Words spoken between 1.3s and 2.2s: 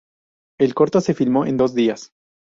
en dos días.